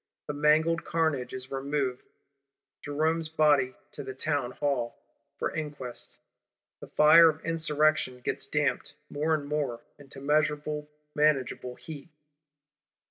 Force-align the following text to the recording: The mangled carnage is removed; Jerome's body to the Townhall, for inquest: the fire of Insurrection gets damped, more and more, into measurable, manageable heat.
The 0.25 0.33
mangled 0.33 0.83
carnage 0.83 1.31
is 1.31 1.51
removed; 1.51 2.09
Jerome's 2.81 3.29
body 3.29 3.75
to 3.91 4.01
the 4.03 4.15
Townhall, 4.15 4.97
for 5.37 5.51
inquest: 5.53 6.17
the 6.79 6.87
fire 6.87 7.29
of 7.29 7.45
Insurrection 7.45 8.21
gets 8.21 8.47
damped, 8.47 8.95
more 9.11 9.35
and 9.35 9.45
more, 9.45 9.79
into 9.99 10.19
measurable, 10.19 10.89
manageable 11.13 11.75
heat. 11.75 12.09